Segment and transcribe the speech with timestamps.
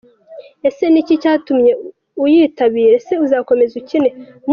[0.67, 1.71] Ese niki cyatumye
[2.23, 2.91] uyitabira?
[2.99, 4.09] Ese uzakomeza ukine?.